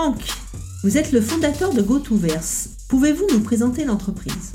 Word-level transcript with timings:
Franck, 0.00 0.20
vous 0.84 0.96
êtes 0.96 1.10
le 1.10 1.20
fondateur 1.20 1.74
de 1.74 1.82
GoToVerse. 1.82 2.76
Pouvez-vous 2.88 3.26
nous 3.32 3.40
présenter 3.40 3.84
l'entreprise? 3.84 4.52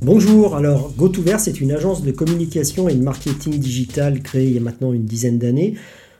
Bonjour, 0.00 0.56
alors 0.56 0.90
GoToVerse 0.96 1.48
est 1.48 1.60
une 1.60 1.72
agence 1.72 2.02
de 2.02 2.10
communication 2.12 2.88
et 2.88 2.94
de 2.94 3.02
marketing 3.02 3.58
digital 3.58 4.22
créée 4.22 4.46
il 4.46 4.54
y 4.54 4.56
a 4.56 4.62
maintenant 4.62 4.94
une 4.94 5.04
dizaine 5.04 5.38
d'années. 5.38 5.74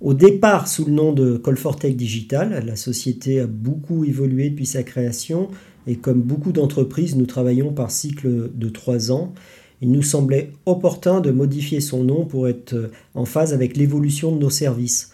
Au 0.00 0.14
départ 0.14 0.68
sous 0.68 0.84
le 0.84 0.92
nom 0.92 1.12
de 1.12 1.36
Colfortech 1.36 1.96
Digital, 1.96 2.62
la 2.64 2.76
société 2.76 3.40
a 3.40 3.48
beaucoup 3.48 4.04
évolué 4.04 4.50
depuis 4.50 4.66
sa 4.66 4.84
création 4.84 5.48
et 5.88 5.96
comme 5.96 6.22
beaucoup 6.22 6.52
d'entreprises, 6.52 7.16
nous 7.16 7.26
travaillons 7.26 7.72
par 7.72 7.90
cycle 7.90 8.52
de 8.54 8.68
trois 8.68 9.10
ans. 9.10 9.34
Il 9.82 9.90
nous 9.90 10.04
semblait 10.04 10.52
opportun 10.64 11.20
de 11.20 11.32
modifier 11.32 11.80
son 11.80 12.04
nom 12.04 12.24
pour 12.24 12.46
être 12.46 12.92
en 13.16 13.24
phase 13.24 13.52
avec 13.52 13.76
l'évolution 13.76 14.30
de 14.30 14.38
nos 14.38 14.48
services. 14.48 15.10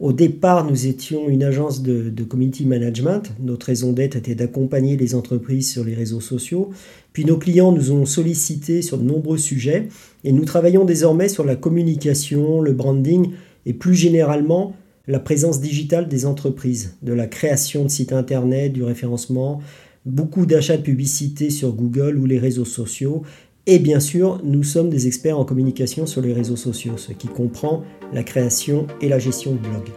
Au 0.00 0.14
départ, 0.14 0.64
nous 0.64 0.86
étions 0.86 1.28
une 1.28 1.42
agence 1.42 1.82
de, 1.82 2.24
community 2.24 2.64
management. 2.64 3.34
Notre 3.38 3.66
raison 3.66 3.92
d'être 3.92 4.16
était 4.16 4.34
d'accompagner 4.34 4.96
les 4.96 5.14
entreprises 5.14 5.70
sur 5.70 5.84
les 5.84 5.92
réseaux 5.92 6.22
sociaux. 6.22 6.70
Puis 7.12 7.26
nos 7.26 7.36
clients 7.36 7.70
nous 7.70 7.92
ont 7.92 8.06
sollicité 8.06 8.80
sur 8.80 8.96
de 8.96 9.02
nombreux 9.02 9.36
sujets 9.36 9.88
et 10.24 10.32
nous 10.32 10.46
travaillons 10.46 10.86
désormais 10.86 11.28
sur 11.28 11.44
la 11.44 11.54
communication, 11.54 12.62
le 12.62 12.72
branding 12.72 13.32
et 13.66 13.74
plus 13.74 13.94
généralement 13.94 14.74
la 15.06 15.18
présence 15.18 15.60
digitale 15.60 16.08
des 16.08 16.24
entreprises, 16.24 16.96
de 17.02 17.12
la 17.12 17.26
création 17.26 17.84
de 17.84 17.90
sites 17.90 18.14
internet, 18.14 18.72
du 18.72 18.82
référencement, 18.82 19.60
beaucoup 20.06 20.46
d'achats 20.46 20.78
de 20.78 20.82
publicité 20.82 21.50
sur 21.50 21.72
Google 21.72 22.16
ou 22.16 22.24
les 22.24 22.38
réseaux 22.38 22.64
sociaux 22.64 23.22
et 23.66 23.78
bien 23.78 24.00
sûr, 24.00 24.40
nous 24.42 24.62
sommes 24.62 24.90
des 24.90 25.06
experts 25.06 25.38
en 25.38 25.44
communication 25.44 26.06
sur 26.06 26.22
les 26.22 26.32
réseaux 26.32 26.56
sociaux, 26.56 26.96
ce 26.96 27.12
qui 27.12 27.28
comprend 27.28 27.82
la 28.12 28.22
création 28.22 28.86
et 29.00 29.08
la 29.08 29.18
gestion 29.18 29.52
de 29.52 29.58
blogs. 29.58 29.92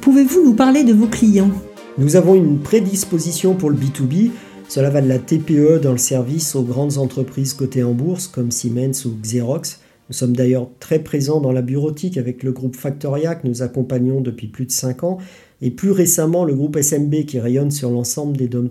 Pouvez-vous 0.00 0.44
nous 0.44 0.54
parler 0.54 0.84
de 0.84 0.92
vos 0.92 1.06
clients? 1.06 1.50
Nous 1.96 2.16
avons 2.16 2.34
une 2.34 2.58
prédisposition 2.58 3.54
pour 3.54 3.70
le 3.70 3.76
B2B. 3.76 4.30
Cela 4.68 4.90
va 4.90 5.00
de 5.00 5.08
la 5.08 5.18
TPE 5.18 5.80
dans 5.80 5.92
le 5.92 5.98
service 5.98 6.54
aux 6.54 6.62
grandes 6.62 6.98
entreprises 6.98 7.54
cotées 7.54 7.82
en 7.82 7.92
bourse 7.92 8.28
comme 8.28 8.50
Siemens 8.50 9.06
ou 9.06 9.10
Xerox. 9.22 9.80
Nous 10.08 10.14
sommes 10.14 10.34
d'ailleurs 10.34 10.70
très 10.80 11.00
présents 11.00 11.40
dans 11.40 11.52
la 11.52 11.60
bureautique 11.60 12.16
avec 12.16 12.42
le 12.42 12.52
groupe 12.52 12.76
Factoria 12.76 13.34
que 13.34 13.46
nous 13.46 13.60
accompagnons 13.60 14.22
depuis 14.22 14.46
plus 14.46 14.64
de 14.64 14.70
5 14.70 15.04
ans 15.04 15.18
et 15.60 15.70
plus 15.70 15.90
récemment 15.90 16.44
le 16.44 16.54
groupe 16.54 16.78
SMB 16.78 17.26
qui 17.26 17.38
rayonne 17.38 17.70
sur 17.70 17.90
l'ensemble 17.90 18.36
des 18.36 18.48
dom 18.48 18.68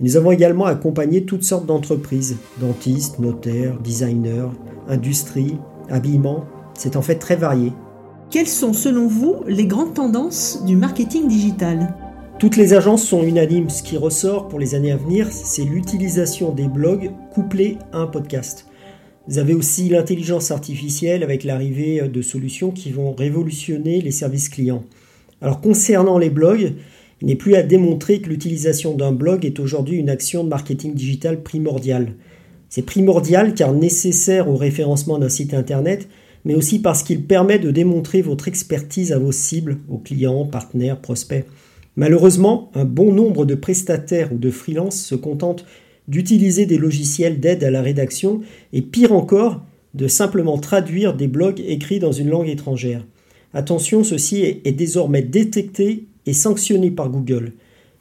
Nous 0.00 0.16
avons 0.16 0.32
également 0.32 0.64
accompagné 0.64 1.24
toutes 1.24 1.44
sortes 1.44 1.66
d'entreprises, 1.66 2.36
dentistes, 2.60 3.20
notaires, 3.20 3.78
designers, 3.78 4.48
industrie, 4.88 5.56
habillement. 5.88 6.46
C'est 6.74 6.96
en 6.96 7.02
fait 7.02 7.16
très 7.16 7.36
varié. 7.36 7.72
Quelles 8.30 8.48
sont 8.48 8.72
selon 8.72 9.06
vous 9.06 9.36
les 9.46 9.66
grandes 9.66 9.94
tendances 9.94 10.64
du 10.64 10.74
marketing 10.74 11.28
digital? 11.28 11.94
Toutes 12.40 12.56
les 12.56 12.74
agences 12.74 13.04
sont 13.04 13.22
unanimes. 13.22 13.70
Ce 13.70 13.84
qui 13.84 13.96
ressort 13.96 14.48
pour 14.48 14.58
les 14.58 14.74
années 14.74 14.90
à 14.90 14.96
venir, 14.96 15.28
c'est 15.30 15.64
l'utilisation 15.64 16.50
des 16.50 16.66
blogs 16.66 17.12
couplés 17.32 17.78
à 17.92 17.98
un 17.98 18.06
podcast. 18.08 18.66
Vous 19.28 19.38
avez 19.38 19.54
aussi 19.54 19.88
l'intelligence 19.88 20.52
artificielle 20.52 21.24
avec 21.24 21.42
l'arrivée 21.42 22.00
de 22.08 22.22
solutions 22.22 22.70
qui 22.70 22.92
vont 22.92 23.12
révolutionner 23.12 24.00
les 24.00 24.12
services 24.12 24.48
clients. 24.48 24.84
Alors 25.40 25.60
concernant 25.60 26.16
les 26.16 26.30
blogs, 26.30 26.74
il 27.20 27.26
n'est 27.26 27.34
plus 27.34 27.56
à 27.56 27.64
démontrer 27.64 28.20
que 28.20 28.28
l'utilisation 28.28 28.94
d'un 28.94 29.10
blog 29.10 29.44
est 29.44 29.58
aujourd'hui 29.58 29.96
une 29.96 30.10
action 30.10 30.44
de 30.44 30.48
marketing 30.48 30.94
digital 30.94 31.42
primordiale. 31.42 32.12
C'est 32.68 32.82
primordial 32.82 33.54
car 33.54 33.72
nécessaire 33.72 34.48
au 34.48 34.54
référencement 34.54 35.18
d'un 35.18 35.28
site 35.28 35.54
internet, 35.54 36.08
mais 36.44 36.54
aussi 36.54 36.78
parce 36.78 37.02
qu'il 37.02 37.24
permet 37.24 37.58
de 37.58 37.72
démontrer 37.72 38.22
votre 38.22 38.46
expertise 38.46 39.12
à 39.12 39.18
vos 39.18 39.32
cibles, 39.32 39.78
aux 39.88 39.98
clients, 39.98 40.44
partenaires, 40.44 41.00
prospects. 41.00 41.46
Malheureusement, 41.96 42.70
un 42.74 42.84
bon 42.84 43.12
nombre 43.12 43.44
de 43.44 43.56
prestataires 43.56 44.32
ou 44.32 44.38
de 44.38 44.50
freelances 44.50 45.00
se 45.00 45.16
contentent 45.16 45.64
d'utiliser 46.08 46.66
des 46.66 46.78
logiciels 46.78 47.40
d'aide 47.40 47.64
à 47.64 47.70
la 47.70 47.82
rédaction 47.82 48.40
et 48.72 48.82
pire 48.82 49.12
encore, 49.12 49.64
de 49.94 50.08
simplement 50.08 50.58
traduire 50.58 51.16
des 51.16 51.26
blogs 51.26 51.62
écrits 51.66 51.98
dans 51.98 52.12
une 52.12 52.28
langue 52.28 52.48
étrangère. 52.48 53.04
Attention, 53.54 54.04
ceci 54.04 54.42
est, 54.42 54.72
désormais 54.72 55.22
détecté 55.22 56.04
et 56.26 56.32
sanctionné 56.34 56.90
par 56.90 57.08
Google. 57.08 57.52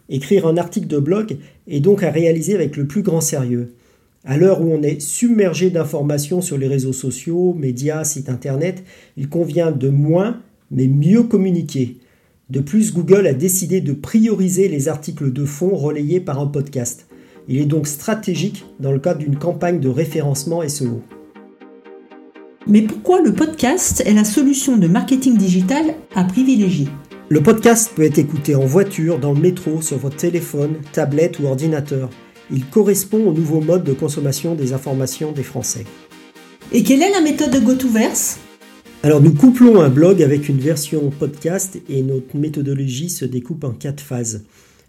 Écrire 0.10 0.46
un 0.46 0.58
article 0.58 0.88
de 0.88 1.00
blog 1.00 1.38
est 1.68 1.80
donc 1.80 2.04
à 2.04 2.12
réaliser 2.12 2.54
avec 2.54 2.76
le 2.76 2.86
plus 2.86 3.02
grand 3.02 3.22
sérieux. 3.22 3.74
À 4.26 4.38
l'heure 4.38 4.62
où 4.62 4.72
on 4.72 4.84
est 4.84 5.00
submergé 5.00 5.70
d'informations 5.70 6.42
sur 6.42 6.58
les 6.58 6.68
réseaux 6.68 6.94
sociaux, 6.94 7.54
médias, 7.54 8.04
sites 8.04 8.30
internet, 8.30 8.84
il 9.18 9.30
convient 9.30 9.72
de 9.72 9.90
moins 9.90 10.42
mais 10.72 10.88
mieux 10.88 11.24
communiquer. 11.24 11.98
De 12.50 12.60
plus, 12.60 12.94
Google 12.94 13.28
a 13.28 13.34
décidé 13.34 13.82
de 13.82 13.94
prioriser 13.94 14.68
les 14.68 14.88
articles 14.88 15.32
de 15.32 15.46
fond 15.46 15.76
relayés 15.76 16.20
par 16.20 16.40
un 16.40 16.48
podcast. 16.48 17.08
Il 17.48 17.60
est 17.60 17.66
donc 17.66 17.88
stratégique 17.88 18.66
dans 18.80 18.92
le 18.92 19.00
cadre 19.00 19.20
d'une 19.20 19.38
campagne 19.38 19.80
de 19.80 19.90
référencement 19.90 20.68
SEO. 20.68 21.02
Mais 22.68 22.82
pourquoi 22.82 23.22
le 23.22 23.34
podcast 23.34 24.02
est 24.06 24.14
la 24.14 24.24
solution 24.24 24.78
de 24.78 24.88
marketing 24.88 25.38
digital 25.38 25.94
à 26.16 26.24
privilégier? 26.24 26.88
Le 27.30 27.44
podcast 27.44 27.92
peut 27.96 28.04
être 28.04 28.18
écouté 28.18 28.56
en 28.56 28.66
voiture, 28.66 29.20
dans 29.20 29.34
le 29.34 29.40
métro, 29.40 29.82
sur 29.82 29.98
votre 29.98 30.18
téléphone, 30.18 30.78
tablette 30.92 31.40
ou 31.40 31.46
ordinateur. 31.46 32.10
Il 32.52 32.66
correspond 32.66 33.28
au 33.28 33.34
nouveau 33.34 33.62
mode 33.62 33.84
de 33.84 33.94
consommation 33.94 34.56
des 34.56 34.74
informations 34.74 35.32
des 35.32 35.44
Français. 35.44 35.86
Et 36.72 36.82
quelle 36.82 37.04
est 37.04 37.12
la 37.12 37.22
méthode 37.22 37.52
de 37.52 37.60
GoToVerse? 37.60 38.40
Alors 39.04 39.22
nous 39.22 39.34
couplons 39.34 39.82
un 39.82 39.90
blog 39.90 40.24
avec 40.24 40.50
une 40.50 40.58
version 40.58 41.12
podcast 41.12 41.78
et 41.90 42.02
notre 42.02 42.36
méthodologie 42.36 43.10
se 43.10 43.26
découpe 43.26 43.64
en 43.64 43.72
quatre 43.72 44.02
phases. 44.02 44.44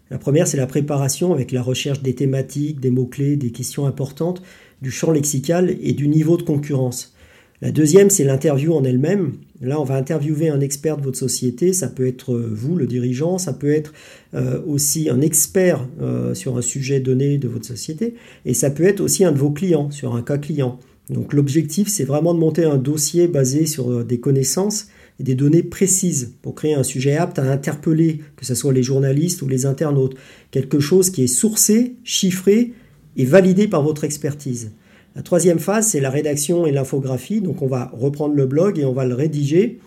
La 0.09 0.17
première, 0.17 0.47
c'est 0.47 0.57
la 0.57 0.67
préparation 0.67 1.33
avec 1.33 1.51
la 1.51 1.61
recherche 1.61 2.01
des 2.01 2.15
thématiques, 2.15 2.79
des 2.79 2.91
mots-clés, 2.91 3.35
des 3.35 3.51
questions 3.51 3.85
importantes, 3.85 4.41
du 4.81 4.91
champ 4.91 5.11
lexical 5.11 5.75
et 5.81 5.93
du 5.93 6.07
niveau 6.07 6.37
de 6.37 6.43
concurrence. 6.43 7.13
La 7.61 7.71
deuxième, 7.71 8.11
c'est 8.11 8.23
l'interview 8.23 8.73
en 8.73 8.83
elle-même. 8.83 9.33
Là, 9.61 9.81
on 9.81 9.83
va 9.83 9.95
interviewer 9.95 10.49
un 10.49 10.59
expert 10.59 10.97
de 10.97 11.01
votre 11.01 11.17
société. 11.17 11.73
Ça 11.73 11.87
peut 11.87 12.05
être 12.05 12.33
euh, 12.35 12.51
vous, 12.53 12.75
le 12.75 12.85
dirigeant. 12.85 13.39
Ça 13.39 13.51
peut 13.51 13.71
être 13.71 13.93
euh, 14.35 14.61
aussi 14.67 15.09
un 15.09 15.21
expert 15.21 15.87
euh, 15.99 16.35
sur 16.35 16.55
un 16.57 16.61
sujet 16.61 16.99
donné 16.99 17.39
de 17.39 17.47
votre 17.47 17.65
société. 17.65 18.13
Et 18.45 18.53
ça 18.53 18.69
peut 18.69 18.83
être 18.83 19.01
aussi 19.01 19.25
un 19.25 19.31
de 19.31 19.39
vos 19.39 19.49
clients, 19.49 19.89
sur 19.89 20.15
un 20.15 20.21
cas 20.21 20.37
client. 20.37 20.79
Donc 21.09 21.33
l'objectif, 21.33 21.87
c'est 21.87 22.03
vraiment 22.03 22.35
de 22.35 22.39
monter 22.39 22.63
un 22.63 22.77
dossier 22.77 23.27
basé 23.27 23.65
sur 23.65 24.05
des 24.05 24.19
connaissances 24.19 24.87
et 25.19 25.23
des 25.23 25.35
données 25.35 25.63
précises 25.63 26.35
pour 26.41 26.55
créer 26.55 26.75
un 26.75 26.83
sujet 26.83 27.17
apte 27.17 27.39
à 27.39 27.51
interpeller, 27.51 28.21
que 28.35 28.45
ce 28.45 28.55
soit 28.55 28.73
les 28.73 28.83
journalistes 28.83 29.41
ou 29.41 29.47
les 29.47 29.65
internautes. 29.65 30.15
Quelque 30.51 30.79
chose 30.79 31.09
qui 31.09 31.23
est 31.23 31.27
sourcé, 31.27 31.95
chiffré 32.03 32.73
et 33.15 33.25
validé 33.25 33.67
par 33.67 33.81
votre 33.81 34.03
expertise. 34.03 34.71
La 35.15 35.23
troisième 35.23 35.59
phase, 35.59 35.87
c'est 35.87 35.99
la 35.99 36.11
rédaction 36.11 36.67
et 36.67 36.71
l'infographie. 36.71 37.41
Donc 37.41 37.61
on 37.61 37.67
va 37.67 37.91
reprendre 37.93 38.35
le 38.35 38.45
blog 38.45 38.77
et 38.77 38.85
on 38.85 38.93
va 38.93 39.05
le 39.05 39.15
rédiger 39.15 39.79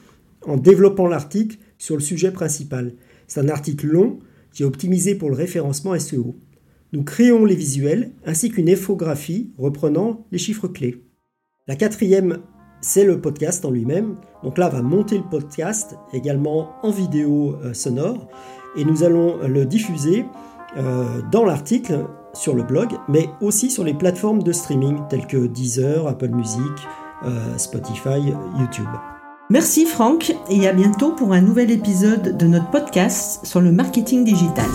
en 0.45 0.57
développant 0.57 1.07
l'article 1.07 1.59
sur 1.79 1.95
le 1.95 2.03
sujet 2.03 2.33
principal. 2.33 2.95
C'est 3.29 3.41
un 3.41 3.49
article 3.49 3.87
long 3.87 4.19
qui 4.53 4.65
est 4.65 4.67
optimisé 4.67 5.15
pour 5.15 5.31
le 5.31 5.37
référencement 5.37 5.97
SEO. 5.99 6.35
Nous 6.93 7.05
créons 7.05 7.45
les 7.45 7.55
visuels 7.55 8.11
ainsi 8.27 8.51
qu'une 8.51 8.69
infographie 8.69 9.53
reprenant 9.57 10.27
les 10.33 10.39
chiffres 10.39 10.67
clés. 10.67 11.05
La 11.69 11.77
quatrième, 11.77 12.39
c'est 12.81 13.05
le 13.05 13.21
podcast 13.21 13.65
en 13.65 13.71
lui-même. 13.71 14.17
Donc 14.43 14.59
là, 14.59 14.69
va 14.69 14.83
monter 14.83 15.19
le 15.19 15.25
podcast 15.25 15.99
également 16.13 16.71
en 16.83 16.91
vidéo 16.91 17.57
euh, 17.63 17.75
sonore 17.75 18.19
et 18.77 18.85
nous 18.85 19.03
allons 19.03 19.39
le 19.47 19.67
diffuser 19.67 20.27
euh, 20.77 21.21
dans 21.31 21.45
l'article 21.45 22.07
sur 22.33 22.55
le 22.55 22.63
blog, 22.63 22.89
mais 23.09 23.29
aussi 23.41 23.71
sur 23.71 23.85
les 23.85 23.95
plateformes 23.95 24.43
de 24.43 24.53
streaming 24.53 24.99
telles 25.09 25.27
que 25.27 25.47
Deezer, 25.47 26.07
Apple 26.07 26.29
Music, 26.29 26.63
euh, 27.25 27.59
Spotify, 27.59 28.33
YouTube. 28.59 28.89
Merci 29.51 29.85
Franck 29.85 30.33
et 30.49 30.69
à 30.69 30.73
bientôt 30.73 31.13
pour 31.13 31.33
un 31.33 31.41
nouvel 31.41 31.73
épisode 31.73 32.37
de 32.37 32.47
notre 32.47 32.71
podcast 32.71 33.45
sur 33.45 33.61
le 33.61 33.73
marketing 33.73 34.25
digital. 34.25 34.71